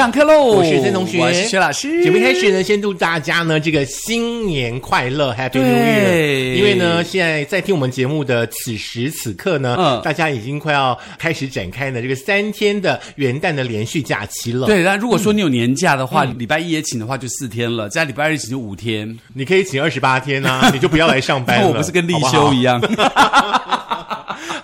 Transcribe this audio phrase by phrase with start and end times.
[0.00, 0.44] 上课喽！
[0.44, 2.02] 我是曾同学，我是薛老师。
[2.02, 6.06] 节目开始呢，先祝大家呢这个新年快乐，Happy New Year！
[6.06, 19.14] 对因为呢，现在在听我们节目的此时此刻呢，嗯大家已经快要开始展开呢这个三天的元旦的连续假期了。，对，那如果说你有年假的嗯话，礼拜一也请的话就四天了，加礼拜二请就五天。
[19.34, 21.64] 你可以请二十八天啊， 你就不要来上班了。
[21.64, 22.80] 那我不是跟立休一样？
[22.80, 23.76] 好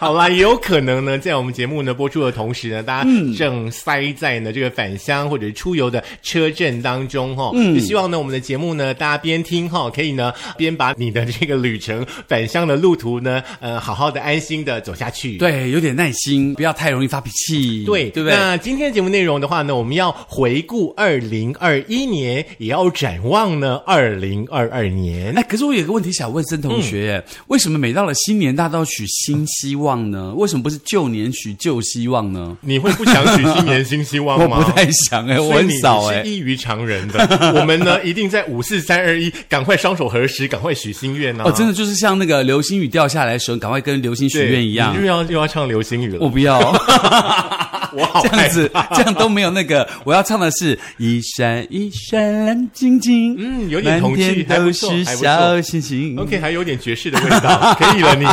[0.16, 7.50] 啦，也有可能呢，在我们节目呢播出的同时呢，大家嗯正塞在呢这个返乡或者出游的车阵当中哈。
[7.54, 15.38] 嗯，也希望呢我们的节目呢，大家边听哈，可以呢边把你的这个旅程返乡的路途呢，呃，好好的安心的走下去。。
[15.38, 17.84] 对，有点耐心，不要太容易发脾气。
[17.84, 18.36] 对，对不对？
[18.36, 25.32] 那今天的节目内容的话呢，我们要回顾二零二一年，也要展望呢二零二二年。
[25.36, 30.32] 哎，可是我有个问题想问孙同学，嗯为什么每到了新年，大家都要许新希望呢？
[30.34, 32.56] 为什么不是旧年许旧希望呢？
[32.62, 34.56] 你会不想许新年新希望吗？
[34.58, 37.54] 我不太想哎、我很少哎、你是异于常人的。
[37.60, 41.44] 我们呢，一定在五四三二一，赶快双手合十，赶快许心愿啊！
[41.46, 45.00] 哦，真的就是像那个流星雨掉下来的时候，赶快跟流星许愿一样你。
[45.00, 46.18] 又要又要唱流星雨了。
[46.20, 46.58] 我不要，
[47.92, 49.88] 我好这样子这样都没有那个。
[50.04, 56.18] 我要唱的是一闪一闪亮晶晶，嗯有点童趣都还不错是还不错小星星。
[56.18, 58.26] OK，还有点爵士的味道，可以了你。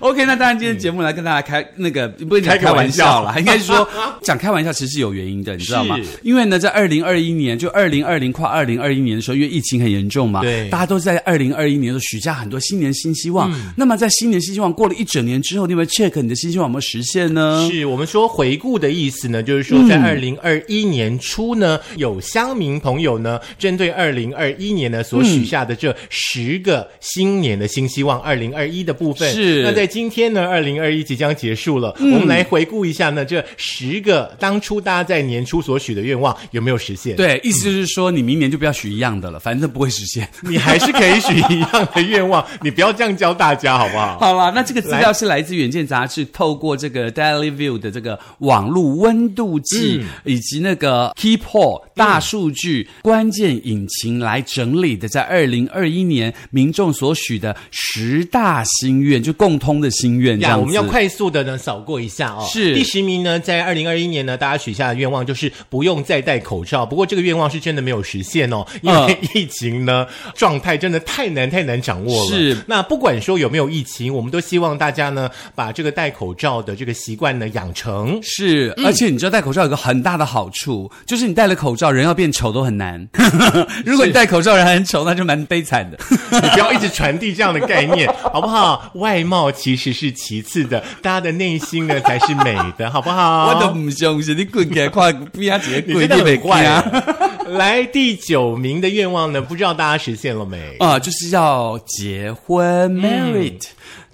[0.00, 3.88] OK，那当然，今天节目来跟大家开那个不是讲开开玩笑啦，应该是说
[4.22, 5.98] 讲开玩笑，其实是有原因的，你知道吗？
[6.22, 10.68] 因为呢，在二零二一年，就二零二零跨二零二一年的时候，因为疫情很严重嘛，对。
[10.68, 13.50] 大家都在二零二一年的时候许下很多新年新希望。
[13.52, 13.72] 嗯。
[13.76, 16.68] 那么在新年新希望过了一整年之后，你有没有 check 你的新希望？
[16.68, 17.68] 有没有实现呢？
[17.70, 19.88] 是我们说回顾的意思呢，就是说嗯。
[19.88, 29.32] 在二零二一年初呢，有乡民朋友呢，针对二零二一年呢所许下的这十个新年的新希望，二零二一的部分。
[29.32, 29.62] 是。
[29.62, 40.28] 那在今天呢，二零二一即将结束了，我们来回顾一下呢，这十个当初大家在年初所许的愿望有没有实现？，对，意思就是说，你明年就不要许一样的了，反正不会实现。
[40.44, 44.18] 你还是可以许一样的愿望， 你不要这样教大家好不好？
[44.18, 62.46] 好啦，那这个资料是来自《远见》杂志，透过这个 Daily View 的这个网络温度计，以及那个 Keep 大数据、关键引擎来整理的，在二零二一年民众所许的十大心愿，就共通的心愿，这呀，我们要快速的呢扫过一下哦。
[62.50, 66.84] 是第十名呢，在二零二一年呢，大家许下的愿望就是不用再戴口罩。
[66.84, 72.30] 不过这个愿望是真的没有实现哦，因为疫情呢、状态真的太难太难掌握了。
[72.30, 78.18] 是那不管说有没有疫情，我们都希望大家呢把这个戴口罩的这个习惯呢养成。
[78.22, 83.08] 是，而且你知道戴口罩有个很大的好处，就是你戴了口罩，人要变丑都很难。
[83.84, 85.98] 如果你戴口罩人很丑，那就蛮悲惨的。
[86.30, 88.90] 你 不要一直传递这样的概念，好不好？
[88.94, 93.48] 外貌其实是其次的，大家的内心呢才是美的，好不好？
[93.54, 96.80] 我都不相信你滚起来看边啊几个鬼你真的很没怪啊！
[96.92, 97.04] 啊！
[97.48, 100.76] 来第九名的愿望呢，不知道大家实现了没？
[100.80, 103.62] 啊，就是要结婚，married。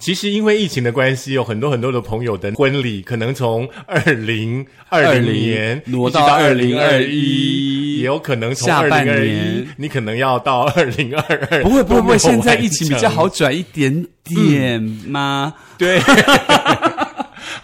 [0.05, 11.63] 其实因为疫情的关系，有很多很多的朋友的婚礼可能从二零二零年挪到二零二2021一，也有可能从二零二一，你可能要到二零二二。
[11.63, 14.79] 不会不会不会，现在疫情比较好，转一点点
[15.09, 15.55] 吗？
[15.79, 15.99] 对。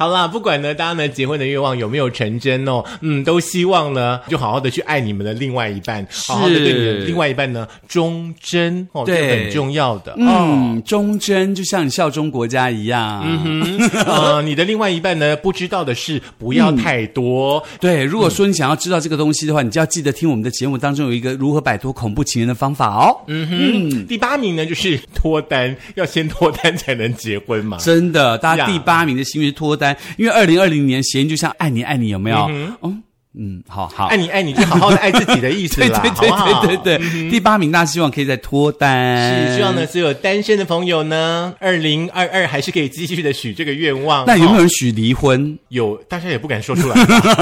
[0.01, 10.17] 好啦，不管呢，大家呢结婚的愿望有没有成真哦，嗯，都希望呢，就好好的去爱你们的另外一半，好好的对你的另外一半呢忠贞哦，这对个很重要的哦。
[10.17, 13.23] 嗯，忠贞就像你效忠国家一样。
[13.45, 17.63] 嗯， 呃，你的另外一半呢，不知道的事不要太多。
[17.79, 23.15] 对，如果说你想要知道这个东西的话，你就要记得听我们的节目当中有一个如何摆脱恐怖情人的方法哦。
[23.27, 27.77] 嗯哼，第八名呢就是脱单，要先脱单才能结婚嘛。
[27.77, 32.47] 真的，大家第八名的幸运是脱单，因为二零二零年谐音就像爱你爱你，有没有？
[32.83, 33.03] 嗯
[33.39, 34.07] 嗯，好好。
[34.07, 44.25] 爱你爱你，就好好的爱自己的意思对啦， 对对对对对，第八名大家希望可以再脱单，是希望呢，所有单身的朋友呢，二零二二还是可以继续的许这个愿望。
[44.27, 45.57] 那有没有哦人许离婚？
[45.69, 45.95] 有？
[46.09, 46.97] 大家也不敢说出来，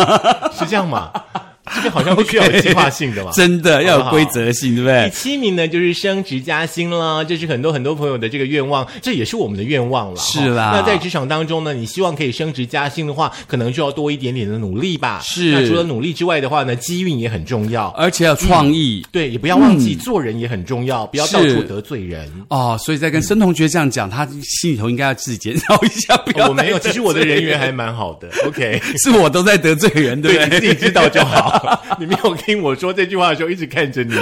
[0.52, 1.10] 是这样吗？
[1.78, 3.30] 这个好像 必须要有计划性的嘛。
[3.32, 5.16] 真的要有规则性，对不对第？
[5.16, 10.16] 七名呢，就是升职加薪了，这是很多很多朋友的这个愿望，这也是我们的愿望了。
[10.16, 15.20] 是啦哈那在职场当中呢，你希望可以升职加薪的话，可能就要多一点点的努力吧。
[15.22, 17.88] 是那除了努力之外的话呢，机运也很重要。
[17.96, 19.04] 而且要创意。
[19.12, 22.30] 对，也不要忘记、做人也很重要，不要到处得罪人。
[22.48, 28.28] 哦，所以在跟申同学这样讲，他心里头应该要自己检讨一下，不 要、哦我没有，其实我的人缘还蛮好的。
[28.46, 28.80] OK。
[28.98, 30.60] 是我都在得罪人，对对，不对？
[30.60, 31.67] 你自己知道就好。
[31.98, 34.14] 你没有听我说这句话的时候，一直看着你。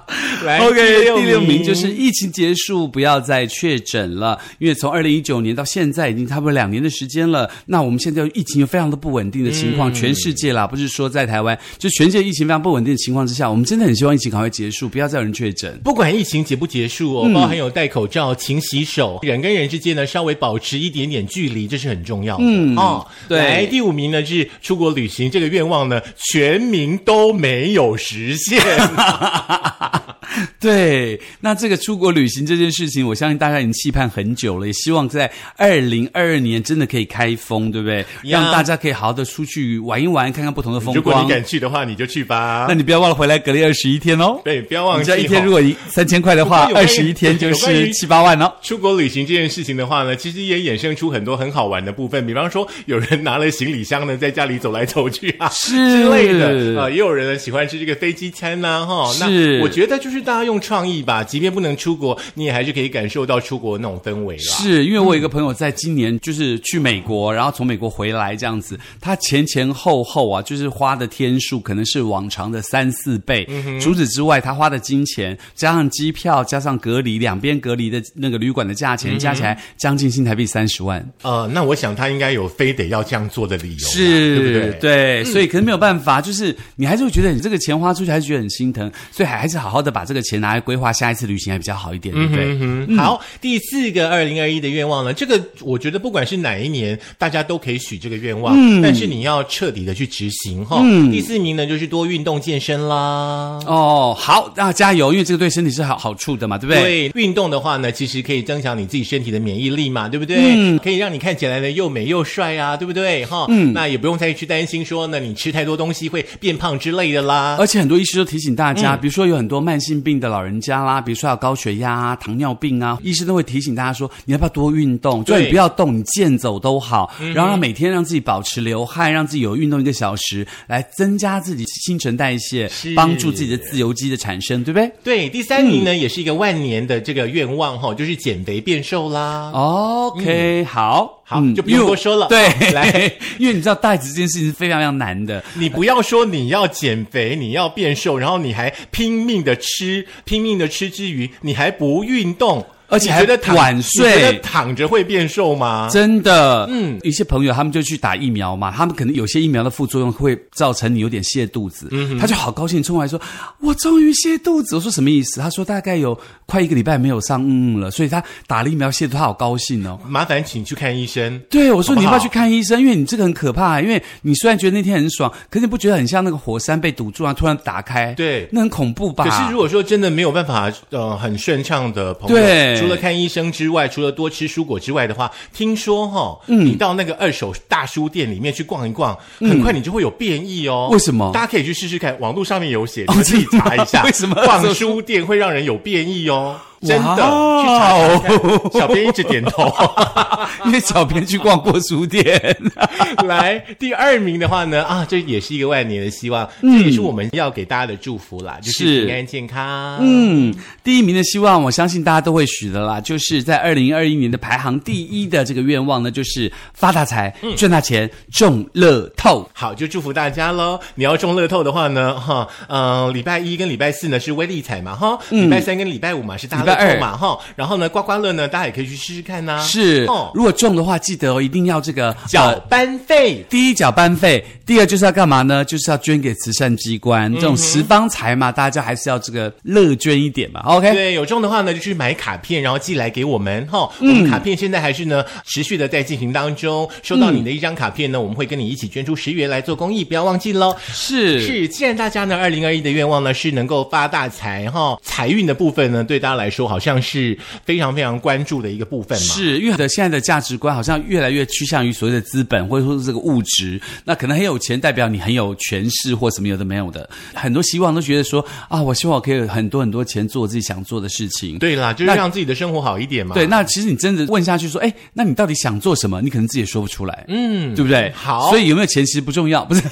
[0.44, 4.38] 来 OK，第六名名就是疫情结束，不要再确诊了。
[4.58, 7.50] 因为从二零一九年到现在，已经差不多两年的时间了。
[7.66, 15.78] 那我们现在疫情有非常的不稳定的情况，全世界啦，不是说在台湾，就全世界疫情非常不稳定的情况之下，我们真的很希望疫情赶快结束，不要再有人确诊。
[15.84, 22.44] 不管疫情结不结束哦，包含有戴口罩、勤洗手，人跟人之间呢稍微保持一点点距离，这是很重要的。
[22.44, 26.00] 嗯哦，对来第五名呢是出国旅行，这个愿望呢
[26.32, 28.60] 全民都没有实现。
[30.60, 38.00] 对，那这个出国旅行这件事情，我相信大家已经期盼很久了，也希望在二零二二年真的可以开封，对不对？
[38.24, 41.28] 呀让大家可以好好的出去玩一玩，看看不同的风光如果你。
[41.28, 42.74] 敢去的话，你就去吧那。
[42.74, 44.40] 你不要忘了回来隔离二十一天哦。
[44.44, 48.52] 对，不要忘记你知道一天哦如果一三千块的话，二十一天就是七八万哦。
[48.62, 59.12] 出国旅行这件事情的话呢，其实也衍生出很多很好玩的部分，比方说有人拿了行李箱呢，在家里走来走去啊，是之类的啊、也有人呢喜欢吃这个飞机餐呐、哈。
[59.12, 64.42] 是那我觉得就是大家用创意吧，即便不能出国，你也还是可以感受到出国那种氛围啦。
[64.42, 73.46] 是因为我有一个朋友在今年就是去美国，然后从美国回来这样子，他前前后后啊，就是花的天数可能是往常的三四倍。
[73.80, 81.04] 除此之外，他花的金钱加上机票加上隔离两边隔离的那个旅馆的价钱，加起来将近新台币三十万。
[81.22, 84.78] 呃，那我想他应该有非得要这样做的理由，是，对不对？
[84.80, 92.44] 对，所以可能没有办法，就是你还是会觉得你这个钱花出去，还是觉得很心疼，所以还还是好好的把这个钱拿来规划下一次旅行还比较好一点，对不对？
[92.60, 100.82] 嗯，好，第四个二零二一的愿望呢，这个我觉得不管是哪一年，大家都可以许这个愿望，嗯但是你要彻底的去执行哈。
[101.10, 103.58] 第四名呢，就是多运动健身啦。
[103.66, 107.08] 哦，好，那加油，因为这个对身体是好好处的嘛，对不对？
[107.10, 110.36] 对，运动的话呢，其实可以增强你自己身体的免疫力嘛，对不对？
[110.54, 113.24] 嗯可以让你看起来呢又美又帅啊，对不对？
[113.26, 117.56] 哈，嗯，那也不用再去担心说呢，你吃太多东西会变胖之类的啦。
[117.58, 125.24] 而且很多医师都提醒大嗯家，比如说有很多慢性病的老人家啦，比如说有高血压啊、糖尿病啊，医生都会提醒大家说，你要不要多运动？
[125.24, 134.92] 就算你对不要动，你健走都好，然后让每天让自己保持流汗，让自己有运动一个小时，来增加自己新陈代谢，帮助自己的自由基的产生，对不对？
[135.02, 139.50] 对，第三名嗯呢，也是一个万年的这个愿望哈，就是减肥变瘦啦。
[139.52, 142.26] OK，、好，好就不用多说了。
[142.28, 145.42] 对，来， 因为你知道带子这件事情是非常非常难的。
[145.54, 155.88] 你不要说你要减肥，你要变瘦，然后你还拼命的吃，拼命的吃之余，你还不运动，而且觉得躺晚睡觉得躺着会变瘦吗？
[155.90, 163.20] 真的，嗯嗯，一些朋友他们就去打疫苗嘛，他们可能有些疫苗的副作用会造成你有点泻肚子，嗯他就好高兴冲过来说
[163.60, 165.40] ：“我终于泻肚子。”我说什么意思？
[165.40, 169.98] 他说大概有快一个礼拜没有上嗯嗯了，所以他打了疫苗泻肚，他好高兴哦。
[170.06, 171.40] 麻烦请去看医生。
[171.48, 172.80] 对，我说你要不要去看医生？
[172.80, 179.24] 因为你这个很可怕，因为你虽然觉得那天很爽，可是你不觉得很像那个火山被堵住啊，突然打开，对那很恐怖吧？
[179.24, 190.88] 可是如果说真的没有办法呃很顺畅的朋友，对除了看医生之外，除了多吃蔬果之外的话，听说哈、你到那个二手大书店里面去逛一逛，很快你就会有变异哦。
[190.90, 194.02] 为什么大家可以去试试看，网络上面有写，自己查一下。
[194.04, 196.60] 为什么逛书店会让人有变异哦？
[196.86, 198.72] 真的，哇去查查看。
[198.72, 199.72] 小编一直点头。
[200.66, 202.56] 因为小编去逛过书店，
[203.26, 209.98] 来，第二名的话呢，啊，这也是一个万年的希望，这也是我们要给大家的祝福啦，就是平安健康。
[210.00, 219.48] 嗯，第一名的希望，我相信大家都会许的啦，就是在二零二一年的排行第一的这个愿望呢，就是发大财、赚大钱、中乐透。
[219.52, 220.78] 好，就祝福大家喽！
[220.94, 230.04] 你要中乐透的话呢，哈，嗯、礼拜一跟礼拜四呢是威力彩嘛，哈，礼拜三跟礼拜五嘛是大乐二透嘛，哈，然后呢刮刮乐呢，大家也可以去试试看呐、是。
[230.08, 233.44] 哦，，如果中的话，记得哦，一定要这个缴呃班费。
[233.48, 235.62] 第一缴班费，第二就是要干嘛呢？
[235.62, 240.62] 就是要捐给慈善机关，这种十方财嘛，大家还是要这个乐捐一点嘛。
[240.62, 243.86] OK，对，有中的话呢，就去买卡片，然后寄来给我们哈。
[244.00, 246.88] 嗯我们卡片现在还是呢持续的在进行当中。
[247.02, 250.74] 收到你的一张卡片呢，我们会跟你一起捐出十元来做公益，不要忘记喽。
[250.90, 259.34] 是是，既然大家呢，二零二一的愿望呢是能够发大财哈，财运的部分呢，对大家来说好像是非常非常关注的一个部分嘛。
[259.34, 263.78] 是，因为的现在的价值观好像越来越趋向于所谓的资本，或者说是这个物质。
[264.06, 267.08] 那可能很有钱，代表你很有权势或什么有的没有的。
[267.34, 271.58] 很多希望都觉得说啊，我希望我可以有很多很多钱做我自己想做的事情。
[271.58, 273.34] 对啦，就是让自己的生活好一点嘛。
[273.34, 276.22] 对，那其实你真的问下去说，哎，那你到底想做什么？
[276.22, 278.10] 你可能自己也说不出来，嗯，对不对？
[278.14, 279.82] 好所以有没有钱其实不重要，不是？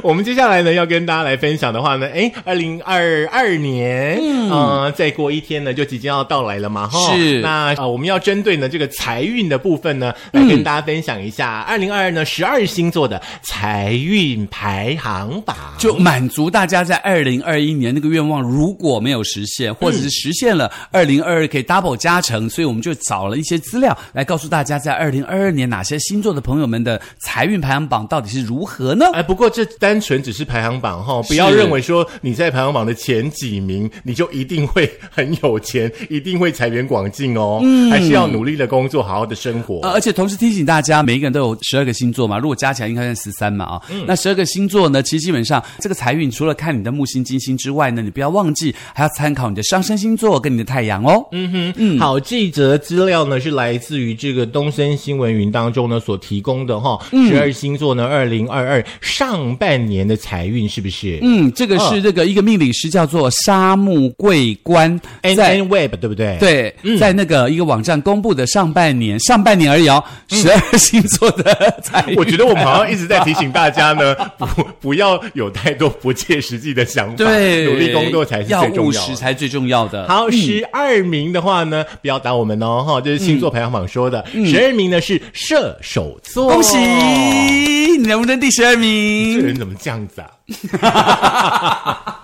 [0.04, 7.14] 我们接下来呢要跟大家来分享的话呢，哎，二零二二年，嗯、呃，再过一天呢就即将要到来了嘛，哈。
[7.14, 15.56] 是那呃，我们要针对呢这个财运的部分呢，来跟大家分享一下二零二二呢十二星座的财运排行榜。
[15.78, 29.06] 就满足大家在二零二一年那个愿望，如果没有实现，或者是实现了，二零二二可以 double 加成，所以我们就找了一些资料来告诉大家，在二零二二年哪些星座的朋友们的财运排行榜到底是如何呢？
[29.14, 37.60] 哎，不过这单纯只是排行榜哈，不要认为说你在排行榜的前几名，你就一定会很有钱， 一定会财源广进哦。
[37.62, 39.80] 嗯，还是要努力的工作，好好的生活。
[39.80, 43.82] 呃，而且同时提醒大家，每一个人都有十二个星座嘛，如果加起来应该是十三嘛啊。
[44.06, 51.26] 那十二个星座呢，其实基本上这个财运除了看你的木星、金星之外呢，你不要忘记还要参考你的上升星座跟你的太阳哦。
[51.32, 61.20] 嗯哼，嗯，好，这则资料呢是来自于这个东森新闻云当中呢所提供的哈，十二星座呢二零二二上半年的财运是不是？
[61.22, 66.36] 嗯，这个是这个一个命理师叫做沙木桂官 N 在 N Web 对不对？。
[66.40, 72.16] 对，在那个一个网站公布的上半年，上半年而已哦，十二星座的财运。
[72.16, 74.46] 我觉得我们好像一直在提醒大家呢， 不
[74.80, 79.06] 不要有太多不切实际的想法，对，努力工作才是要最重要的。
[79.06, 80.08] 务实才最重要的。
[80.08, 84.24] 好，十二名的话呢，不要打我们哦，哈，这是星座排行榜说的。
[84.44, 89.59] 十二名呢是射手座，恭喜你能不能第十二这个名？
[89.60, 90.30] 怎么这样子啊？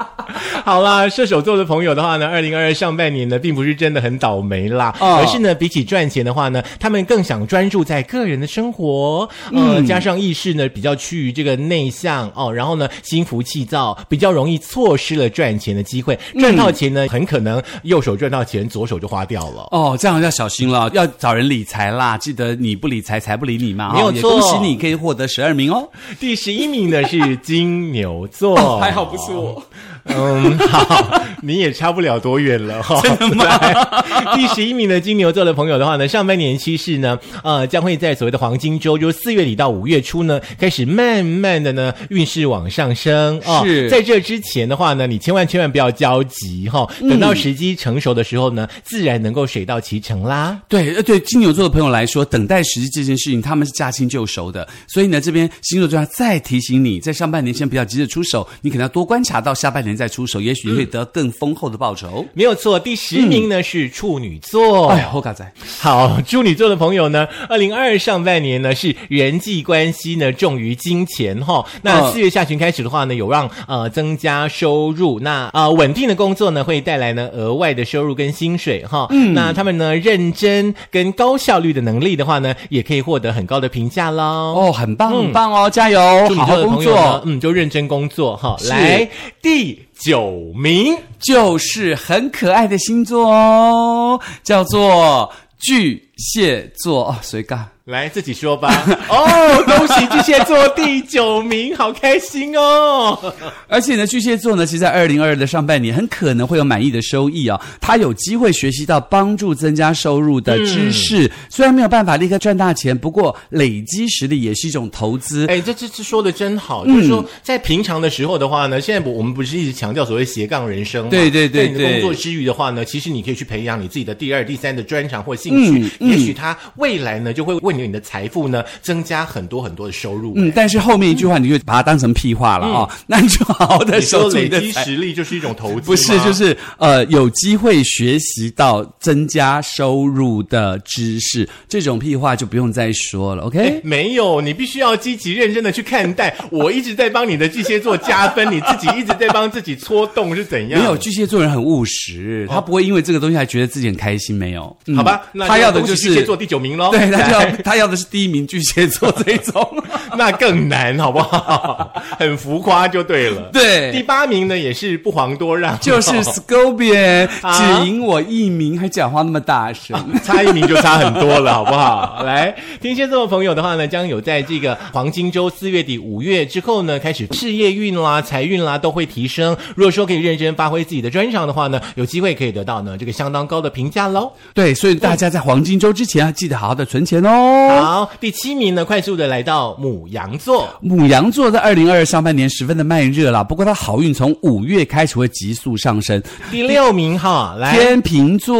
[0.64, 19.68] 好啦，射手座的朋友的话呢，二零二二上半年呢，并不是真的很倒霉啦，哦而是呢，比起赚钱的话呢，他们更想专注在个人的生活，呃，加上意识呢比较趋于这个内向哦，然后呢，心浮气躁，比较容易错失了赚钱的机会，赚到钱呢，很可能右手赚到钱，左手就花掉了。
[19.70, 22.16] 哦，这样要小心了，要找人理财啦。
[22.18, 23.92] 记得你不理财，财不理你嘛。
[23.92, 25.88] 没有错恭喜你可以获得十二名哦。
[26.18, 29.62] 第十一名呢是金牛座， 还好不是我。
[30.08, 30.35] 嗯，
[30.68, 33.00] 好，你也差不了多远了哈。
[33.02, 33.44] 真的吗？
[34.34, 43.62] 第十一名的金牛座的朋友的话呢，上半年趋势呢，呃，将会在所谓的黄金周，就是四月底到五月初呢，开始慢慢的呢运势往上升哦。
[43.64, 50.58] 是在这之前的话呢，你千万千万不要焦急哈、等到时机成熟的时候呢，自然能够水到渠成啦。
[50.68, 54.66] 对，呃，对金牛座的朋友来说，等待时机这件事情，他们是驾轻就熟的。
[54.86, 62.24] 所以呢，这边星座专家再提醒你，在上半年先不要急着出手，你可能要多观察到下半年再出手，也许会得更丰厚的报酬。
[62.32, 64.86] 没有错，第十名呢、是处女座。
[64.90, 79.08] 哎呀，后嘎仔，好，处女座的朋友呢，二零二二上半年呢是人际关系呢重于金钱哈、那嗯四月下旬开始的话呢，有让呃增加收入，那呃稳定的工作呢会带来呢额外的收入跟薪水哈。
[79.10, 84.22] 嗯，那他们呢认真跟高效率的能力的话呢，也可以获得很高的评价喽。
[84.22, 88.56] 哦，很棒，很棒哦，加油，处女好好工座的朋友呢作，，嗯，就认真工作哈。
[88.58, 89.08] 是来，
[89.40, 90.96] 第九名。
[91.18, 97.68] 就是很可爱的星座哦，叫做巨蟹座哦，随嘎。
[97.84, 98.84] 来自己说吧。
[99.08, 103.32] 哦，恭喜巨蟹座第九名，好开心哦！
[103.68, 115.46] 而且呢，巨蟹座呢，其实在二零二二的上半年很可能会有满意的收益啊、他有机会学习到帮助增加收入的知识，虽然没有办法立刻赚大钱，不过累积实力也是一种投资。
[115.46, 121.10] 哎，这这这说的真好，嗯就是说在平常的时候的话呢，现在我们不是一直强调所谓斜杠人生嘛？
[121.10, 130.32] 对对对在你的对工作之余的话呢，其实你可以去培养你自己的第二、第三的专长或兴趣，嗯也许他未来呢就会为你的财富呢增加很多很多的收入。
[130.36, 134.84] 嗯，但是后面一句话你就把它当成屁话了啊、那你就好好的你说守住累积你的。
[134.84, 143.44] 实力就是一种投资，不是，就是呃，有机会学习到增加收入的知识，这种屁话就不用再说了。
[143.44, 146.34] OK，、哎没有，你必须要积极认真的去看待。
[146.50, 150.80] 我一直在帮你的巨蟹座加分，你自己一直在帮自己戳洞是怎样？
[150.80, 154.36] 没有巨蟹座人很务实，他不会因为这个东西还觉得自己很开心。
[154.36, 156.90] 没有，嗯好吧，那他要的就是巨蟹座第九名喽。
[156.90, 159.84] 对，他就要他要的是第一名巨蟹座这一种。
[160.16, 161.92] 那更难，好不好？
[162.18, 163.50] 很浮夸就对了。
[163.52, 169.96] 对第，八名呢，也是不遑多让，就是 Scorpion， 啊只赢我一名，还讲话那么大声。
[170.24, 172.22] 差一名就差很多了，好不好？
[172.24, 179.56] 来，天蝎座的朋友的话呢，将有在这个黄金周四月底五月之后呢，开始事业运啦、财运啦都会提升。
[179.74, 184.32] 如果说可以认真发挥自己的专长的话呢，有机会可以得到呢这个相当高的评价喽。
[184.54, 187.80] 对，所以大家在黄金周周之前，记得好好的存钱哦。
[187.80, 190.68] 好，第七名呢，快速的来到母羊座。
[190.80, 196.20] 母羊座在二零二二上半年十分的慢热啦，不过它好运从五月开始会急速上升。
[196.50, 198.56] 第六名哈，来天秤座，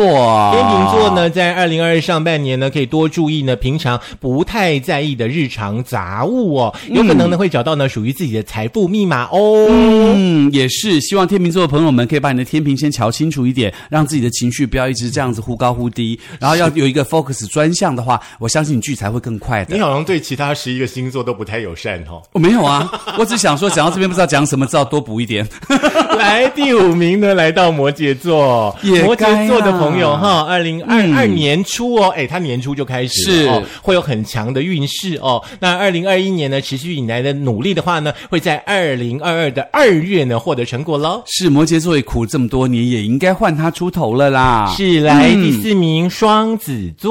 [0.52, 9.66] 天秤座呢，在二零二二上半年呢，可以多注意呢，平常不太在意的日常杂物哦，有可能呢会找到呢属于自己的财富密码哦。
[9.68, 19.80] 嗯，也是希望天秤座的朋友们可以把你的天平先瞧清楚一点，让自己的情绪不要一直这样子忽高忽低，然后要有一个 focus 专项的话，我相信你聚财会更快的你。
[19.80, 22.20] 好像对其他十一个星座都不太友善哦。
[22.32, 25.46] 我没有啊， 我只想说讲到这边不知道讲什么，知道多补一点。
[26.18, 28.74] 来第五名呢，来到摩羯座。
[28.82, 35.42] 也摩羯座的朋友哈，二零二二年初哦，哎，他年初就开始了是哦，会有很强的运势哦。
[35.60, 41.22] 那二零二一年呢，持续以来的努力的话呢，会在二零二二的二月呢获得成果喽。
[41.26, 44.72] 是摩羯座也苦这么多年，也应该换他出头了啦。
[44.76, 47.05] 是来第四名，双子座。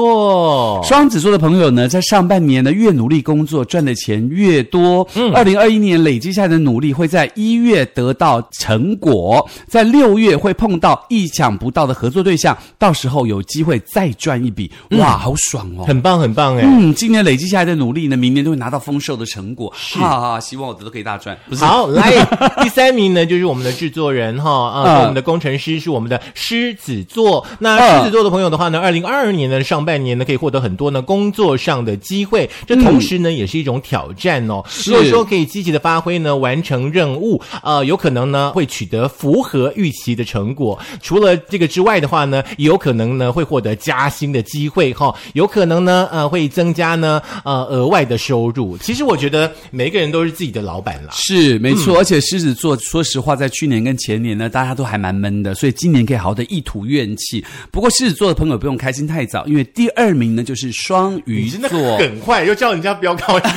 [0.84, 5.06] 双子座的朋友呢，在上半年呢，越努力工作，赚的钱越多。
[5.14, 15.84] 嗯，二零二一年累积下来的努力，会在一月得到成果，在六月会碰到意想不到的合作对象，到时候有机会再赚一笔，哇，好爽哦！
[15.84, 16.62] 很棒，很棒哎！
[16.64, 19.72] 嗯，今年累积下来的努力呢，明年都会拿到丰收的成果。
[19.76, 21.36] 哈哈，希望我的都可以大赚。
[21.48, 22.12] 不是，好， 来
[22.62, 27.44] 第三名呢，就是我们的制作人哈啊，嗯我们的工程师是我们的狮子座。
[27.58, 34.62] 那嗯狮子座的朋友的话呢，二零二二年的上半年呢，可以获得很多呢工作上的机会，这同时呢，也是一种挑战哦。
[34.68, 40.78] 是如果说可以积极的发挥呢，完成任务，呃，有可能呢会取得符合预期的成果。
[41.02, 48.78] 除了这个之外的话呢，也有可能呢会获得加薪的机会哈、有可能呢呃会增加呢呃额外的收入。
[48.78, 51.12] 其实我觉得每个人都是自己的老板啦。
[51.12, 57.44] 是没错，而且狮子座，说实话，在去年跟前年呢，大家都还蛮闷的，所以今年可以好好的一吐怨气。
[57.70, 61.98] 不过狮子座的朋友不用开心太早，因为第二名呢就是双鱼座。
[61.98, 63.50] 梗坏，又叫人家不要高兴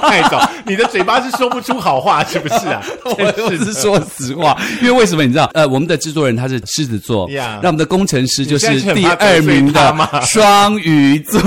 [0.00, 2.82] 太早，你的嘴巴是说不出好话，是不是啊？
[3.04, 5.50] 我真是说实话，因为为什么你知道？
[5.54, 7.28] 呃，我们的制作人他是狮子座
[7.62, 11.40] 那我们的工程师就是第二名的双鱼座。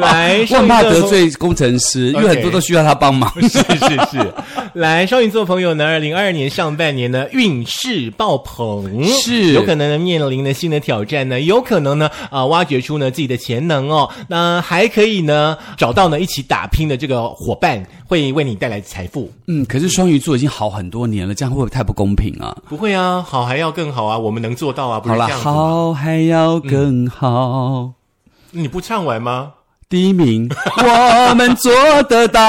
[0.00, 3.32] 来我怕得罪工程师，因为很多都需要他帮忙。
[3.42, 4.32] 是是是，
[4.74, 19.30] 来双鱼座朋友呢，二零二二年上半年呢运势爆棚，是有可能呢面临的新的挑战呢，有可能呢啊、挖掘出呢自己的潜能哦，那还可以呢找到呢一起打拼的这个伙伴，会为你带来财富。
[19.46, 22.56] 嗯，可是双鱼座已经好很多年了，这样会不会太不公平啊？
[22.68, 25.40] 不会啊，好还要更好啊，我们能做到啊，不是这样？
[25.40, 27.92] 好还要更好。
[28.50, 29.52] 你不唱完吗？
[29.90, 30.46] 第一名，
[31.30, 31.72] 我们做
[32.02, 32.42] 得到。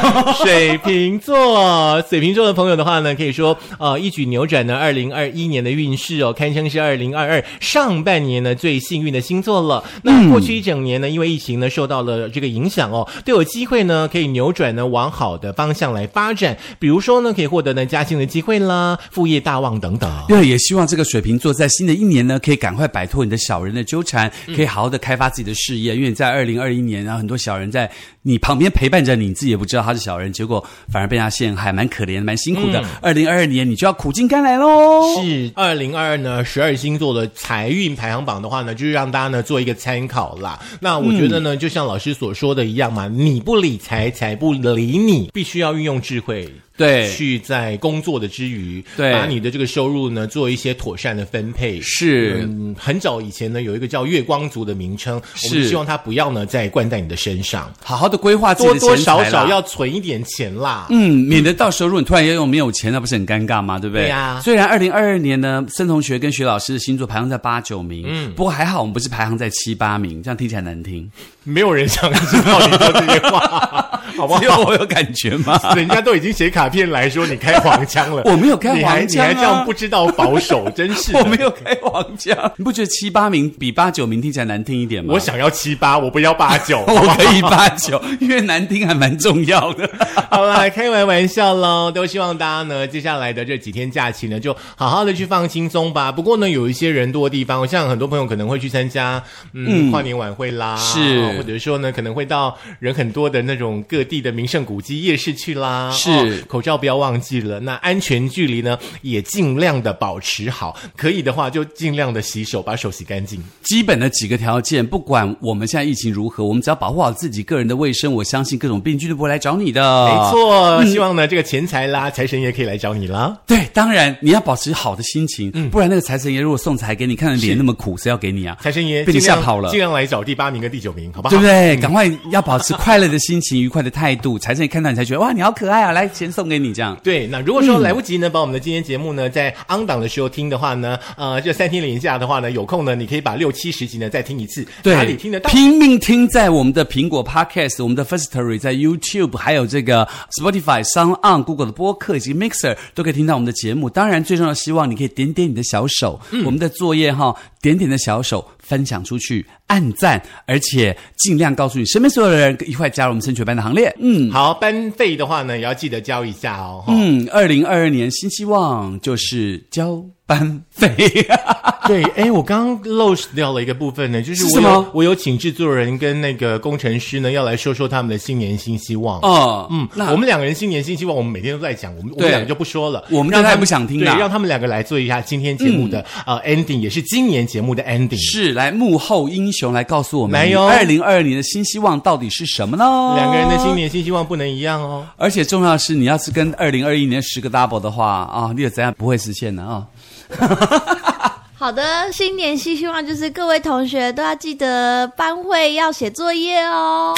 [0.42, 9.84] 水瓶座，水瓶座的朋友的话呢，可以说呃一举扭转呢二零二一年的运势哦，堪称是二零二二上半年呢最幸运的星座了。
[10.04, 20.10] 那过去一整年呢，因为疫情呢受到了这个影响哦，都有机会呢可以扭转呢往好的方向来发展，比如说呢可以获得呢加薪的机会啦，副业大旺等等。
[20.26, 25.94] 对，也希望这个水瓶座在新的一年呢，可以赶快摆脱你的小人的纠缠，可以好好的开发自己的事业。
[25.94, 27.90] 因为你在二零二一年，然后很多小人在
[28.22, 32.84] 你旁边陪伴着你，你自己也不知道他是小人，结果反而被他陷害，蛮可怜，蛮辛苦的。
[33.00, 35.22] 二零二二年你就要苦尽甘来喽。
[35.22, 40.60] 是二零二二呢，十二星座的财运排行榜的话呢，就是让大家呢做一个参考啦。
[40.80, 46.46] 那我觉得呢，就像老师所说的一样嘛，你不理财，财不理你，必须要运用智慧。
[46.76, 51.78] 对去在工作的之余，对把你的这个收入呢做一些妥善的分配。
[51.82, 60.86] 是嗯，很早以前呢有一个叫月光族的名称，我们是希望它不要呢再灌在你的身上，好好的规划自己多多少少要存一点钱啦。
[60.90, 63.78] 嗯，免得到时候如果你突然要用没有钱，那不是很尴尬吗？
[63.78, 64.02] 对不对？
[64.04, 71.10] 对呀虽然二零二二年呢，孙同学跟徐老师的星座排行在八九名，嗯，不过还好我们不是排行在七八名，这样听起来难听。
[71.44, 74.60] 没有人想知道你说这些话， 好不只有好？
[74.62, 75.58] 我有感觉吗？
[75.74, 85.14] 人家都已经写卡片来说你开黄腔了， 我没有开黄腔啊你还这样不知道保守，真是我没有开黄腔，你不觉得七八名比八九名听起来难听一点吗？
[85.14, 86.80] 我想要七八，我不要八九。
[86.86, 89.88] 我可以八九，因为难听还蛮重要的。
[90.30, 96.10] 好啦，开完玩笑喽，都希望大家呢，接下来的这几天假期呢，就好好的去放轻松吧。
[96.10, 105.90] 不过呢，有一些人多的地方，像很多朋友可能会去参加嗯跨年晚会啦，是或者说呢，可能会到人很多的那种各地的名胜古迹、夜市去啦。
[105.92, 107.60] 是哦口罩不要忘记了。
[107.60, 110.76] 那安全距离呢，也尽量的保持好。
[110.96, 113.42] 可以的话，就尽量的洗手，把手洗干净。
[113.62, 120.06] 基本的几个条件，不管我们现在疫情如何，我们只要保护好自己个人的卫生，我相信各种病菌都不会来找你的。
[120.06, 120.30] 没没。
[120.30, 123.36] 错，希望呢这个钱财啦，财神爷可以来找你啦。
[123.46, 128.56] 对，当然你要保持好的心情，不然那个财神爷如果送财给你，看着脸那么苦，谁要给你啊？
[128.60, 131.30] 财神爷被你吓跑了尽量来找第八名跟第九名，好不好？
[131.30, 131.76] 对不对？
[131.76, 135.92] 赶快要保持快乐的心情、 愉快的态度，财神爷看到你才觉得哇，你好可爱啊！
[135.92, 136.96] 来，钱送给你，这样。
[137.02, 145.50] 对，那如果说来不及呢，把我们的今天节目呢在 on 档的时候听的话呢，呃，这三天连假的话呢，有空呢，你可以把六七十集呢再听一次，对，哪里听得到？
[145.50, 150.06] 拼命听在我们的苹果 Podcast、我们的 Firstory、在 YouTube，还有这个
[150.40, 153.88] Spotify、Sound On、Google 的播客以及 Mixer 都可以听到我们的节目。
[153.88, 163.92] 当然，最重要的希望你可以点点你的小手，我们的作业哈，点点的小手分享出去，按赞，而且尽量告诉你身边所有的人一块加入我们升学班的行列。
[163.98, 164.30] 嗯。
[164.30, 166.84] 好，班费的话呢，也要记得交一下哦。
[166.86, 170.00] 嗯，二零二二年新希望就是交
[170.30, 170.94] 班费。
[171.88, 179.18] 对，哎，我刚刚漏掉了一个部分呢，就是我有我有请制作人跟那个工程师呢，要来说说他们的新年新希望。
[179.22, 188.16] 哦，嗯，那我们两个人新年新希望，我们每天都在讲，我们我们两个就不说了，我们让他们不想听对，让他们两个来做一下今天节目的、呃 ending，也是今年节目的 ending。
[188.20, 192.84] 是来幕后英雄来告诉我们，来哟二零二二年的新希望到底是什么呢？
[193.16, 193.70] 两个人的新。
[193.74, 195.06] 年新希望不能一样哦。
[195.16, 199.86] 而且重要的是，你要是跟二零二一年十个 double 的话啊，你有怎样不会实现呢啊？
[201.58, 207.14] 好的，新年新希望就是各位同学都要记得班会要写作业哦，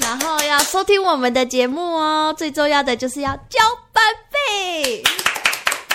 [0.00, 3.58] 然后要收听我们的节目哦，最重要的就是要交
[3.92, 5.02] 班费。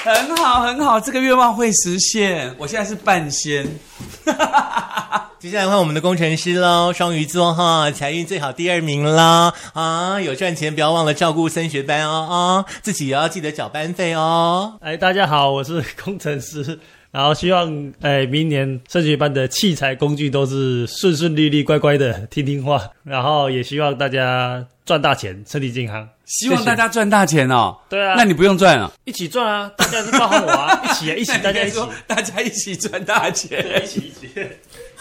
[0.03, 2.53] 很好，很好，这个愿望会实现。
[2.57, 3.65] 我现在是半仙，
[5.43, 10.17] 接下来换我们的工程师喽，双鱼座哈，财运最好第二名啦啊！
[10.21, 14.77] 有赚钱不要忘了照顾升学班哦啊，自己也要记得缴班费哦。
[14.79, 16.79] 哎，大家好，我是工程师。
[17.11, 22.81] 然后希望，哎，明年升学班的器材工具都是顺顺利利、乖乖的听听话。
[23.03, 26.07] 然后也希望大家赚大钱，身体健康。
[26.25, 27.75] 希望大家赚大钱哦。
[27.89, 29.69] 对啊那你不用赚了，一起赚啊！
[29.75, 33.59] 大家是包含我啊，一起啊，一起， 大家一起，说大家一起赚大钱。
[33.83, 34.29] 一起，一起。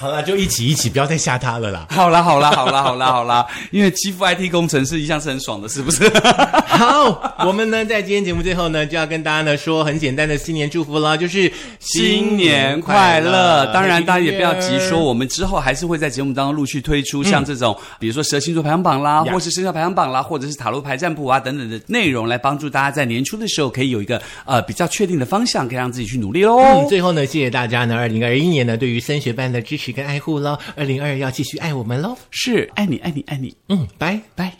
[0.02, 1.86] 好了，就一起一起，不要再吓他了啦。
[1.88, 6.02] 好啦，好啦，好啦，好啦，好啦， 因为欺负 IT 工程师一向是很爽的，是不是？
[6.66, 13.64] 好，我们呢在今天节目最后呢，就要跟大家呢说很简单的新年祝福了，就是新年快乐！
[13.72, 26.58] 当然，大家也不要急说，我们之后还是会在节目当中陆续推出像这种，比如说蛇星座排行榜啦，或是生肖排行榜啦，或者是塔罗牌占卜啊等等的内容，来帮助大家在年初的时候可以有一个呃比较确定的方向，可以让自己去努力喽。
[26.58, 32.16] 嗯，最后呢，谢谢大家呢，二零二一年呢对于升学班的支持跟爱护喽，二零二要继续爱我们喽。
[32.30, 34.56] 是爱你，爱你，爱你，嗯，拜，拜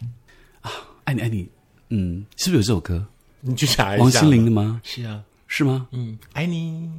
[0.61, 0.71] 啊，
[1.05, 1.49] 爱你，爱你。
[1.89, 3.07] 嗯，是不是有这首歌？
[3.41, 4.03] 你去查一下。
[4.03, 4.81] 王心凌的吗？
[4.85, 5.89] 是啊，是吗？
[5.93, 6.91] 嗯，爱你。